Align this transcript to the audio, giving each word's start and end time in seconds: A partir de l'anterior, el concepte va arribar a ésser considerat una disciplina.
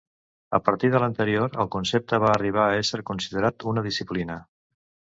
A 0.57 0.59
partir 0.69 0.89
de 0.95 1.01
l'anterior, 1.03 1.53
el 1.65 1.69
concepte 1.77 2.21
va 2.27 2.33
arribar 2.39 2.65
a 2.71 2.81
ésser 2.81 3.05
considerat 3.13 3.71
una 3.75 3.89
disciplina. 3.91 4.43